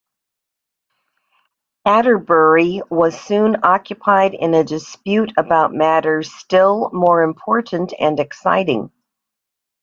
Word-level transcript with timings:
Atterbury 1.85 2.81
was 2.89 3.21
soon 3.21 3.57
occupied 3.61 4.33
in 4.33 4.55
a 4.55 4.63
dispute 4.63 5.31
about 5.37 5.75
matters 5.75 6.33
still 6.33 6.89
more 6.91 7.21
important 7.21 7.93
and 7.99 8.19
exciting. 8.19 8.89